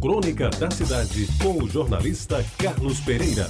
[0.00, 3.46] Crônica da Cidade, com o jornalista Carlos Pereira.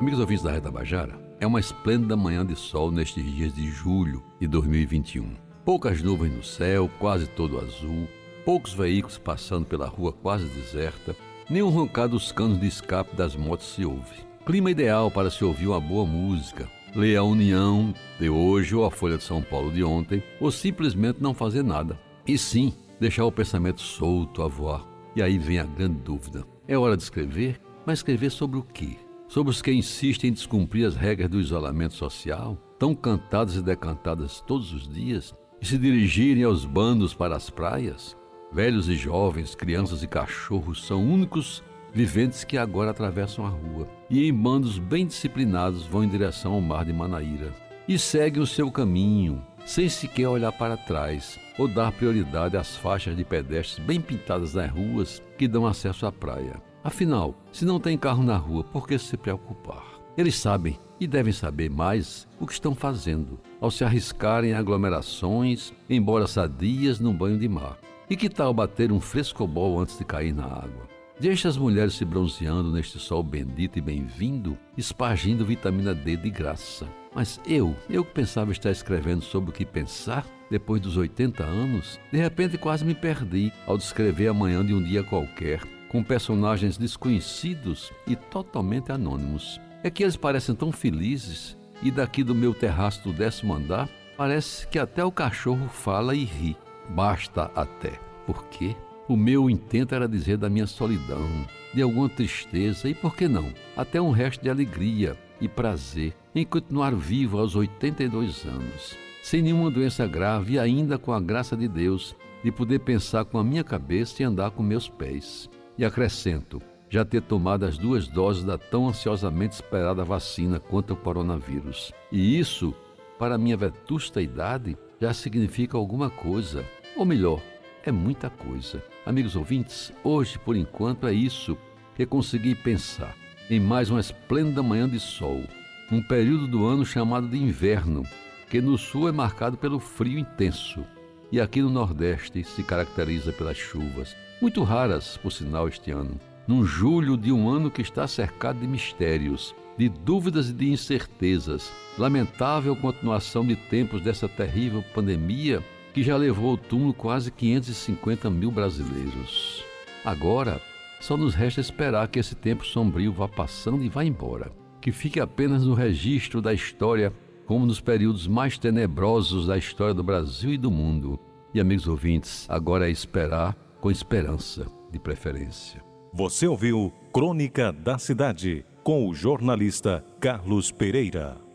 [0.00, 4.22] Amigos ouvintes da Reta Bajara, é uma esplêndida manhã de sol nestes dias de julho
[4.40, 5.34] de 2021.
[5.64, 8.06] Poucas nuvens no céu, quase todo azul,
[8.44, 11.16] poucos veículos passando pela rua quase deserta,
[11.50, 14.24] o roncar dos canos de escape das motos se ouve.
[14.46, 18.90] Clima ideal para se ouvir uma boa música, ler a União de hoje ou a
[18.90, 21.98] Folha de São Paulo de ontem, ou simplesmente não fazer nada.
[22.26, 24.86] E sim, deixar o pensamento solto a voar.
[25.14, 27.60] E aí vem a grande dúvida: é hora de escrever?
[27.86, 28.96] Mas escrever sobre o quê?
[29.26, 34.40] Sobre os que insistem em descumprir as regras do isolamento social, tão cantadas e decantadas
[34.40, 38.16] todos os dias, e se dirigirem aos bandos para as praias?
[38.52, 44.26] Velhos e jovens, crianças e cachorros são únicos viventes que agora atravessam a rua e,
[44.26, 47.52] em bandos bem disciplinados, vão em direção ao mar de Manaíra
[47.86, 53.16] e seguem o seu caminho, sem sequer olhar para trás ou dar prioridade às faixas
[53.16, 56.62] de pedestres bem pintadas nas ruas que dão acesso à praia.
[56.82, 59.84] Afinal, se não tem carro na rua, por que se preocupar?
[60.16, 65.72] Eles sabem e devem saber mais o que estão fazendo ao se arriscarem em aglomerações,
[65.88, 67.78] embora sadias, num banho de mar.
[68.10, 70.97] E que tal bater um frescobol antes de cair na água?
[71.20, 76.86] Deixe as mulheres se bronzeando neste sol bendito e bem-vindo, espargindo vitamina D de graça.
[77.12, 81.98] Mas eu, eu que pensava estar escrevendo sobre o que pensar, depois dos 80 anos,
[82.12, 86.78] de repente quase me perdi ao descrever a manhã de um dia qualquer, com personagens
[86.78, 89.60] desconhecidos e totalmente anônimos.
[89.82, 94.68] É que eles parecem tão felizes, e daqui do meu terraço do décimo andar, parece
[94.68, 96.56] que até o cachorro fala e ri.
[96.90, 97.98] Basta até.
[98.24, 98.76] Por quê?
[99.08, 101.26] O meu intento era dizer da minha solidão,
[101.72, 106.44] de alguma tristeza e, por que não, até um resto de alegria e prazer em
[106.44, 111.66] continuar vivo aos 82 anos, sem nenhuma doença grave e ainda com a graça de
[111.66, 112.14] Deus
[112.44, 115.48] de poder pensar com a minha cabeça e andar com meus pés.
[115.78, 116.60] E acrescento,
[116.90, 121.94] já ter tomado as duas doses da tão ansiosamente esperada vacina contra o coronavírus.
[122.12, 122.74] E isso,
[123.18, 126.62] para minha vetusta idade, já significa alguma coisa,
[126.94, 127.40] ou melhor,
[127.88, 128.82] é muita coisa.
[129.06, 131.56] Amigos ouvintes, hoje, por enquanto, é isso
[131.96, 133.16] que consegui pensar.
[133.50, 135.42] Em mais uma esplêndida manhã de sol,
[135.90, 138.02] um período do ano chamado de inverno,
[138.50, 140.84] que no sul é marcado pelo frio intenso.
[141.32, 146.20] E aqui no Nordeste se caracteriza pelas chuvas, muito raras, por sinal, este ano.
[146.46, 151.72] Num julho de um ano que está cercado de mistérios, de dúvidas e de incertezas,
[151.96, 155.62] lamentável continuação de tempos dessa terrível pandemia
[155.92, 159.64] que já levou ao túmulo quase 550 mil brasileiros.
[160.04, 160.60] Agora,
[161.00, 164.50] só nos resta esperar que esse tempo sombrio vá passando e vá embora,
[164.80, 167.12] que fique apenas no registro da história,
[167.46, 171.18] como nos períodos mais tenebrosos da história do Brasil e do mundo.
[171.54, 175.82] E, amigos ouvintes, agora é esperar com esperança, de preferência.
[176.12, 181.47] Você ouviu Crônica da Cidade, com o jornalista Carlos Pereira.